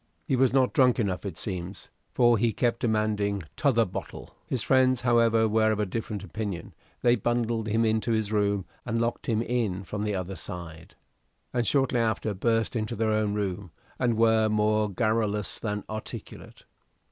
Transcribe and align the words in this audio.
He 0.25 0.35
was 0.35 0.51
not 0.51 0.73
drunk 0.73 0.99
enough, 0.99 1.27
it 1.27 1.37
seems, 1.37 1.91
for 2.11 2.35
he 2.39 2.53
kept 2.53 2.79
demanding 2.79 3.43
"t'other 3.55 3.85
bottle." 3.85 4.31
His 4.47 4.63
friends, 4.63 5.01
however, 5.01 5.47
were 5.47 5.71
of 5.71 5.79
a 5.79 5.85
different 5.85 6.23
opinion; 6.23 6.73
they 7.03 7.15
bundled 7.15 7.67
him 7.67 7.85
into 7.85 8.09
his 8.11 8.31
room 8.31 8.65
and 8.83 8.99
locked 8.99 9.27
him 9.27 9.43
in 9.43 9.83
from 9.83 10.01
the 10.03 10.15
other 10.15 10.35
side, 10.35 10.95
and 11.53 11.67
shortly 11.67 11.99
after 11.99 12.33
burst 12.33 12.75
into 12.75 12.95
their 12.95 13.11
own 13.11 13.35
room, 13.35 13.69
and 13.99 14.17
were 14.17 14.49
more 14.49 14.89
garrulous 14.89 15.59
than 15.59 15.83
articulate. 15.87 16.63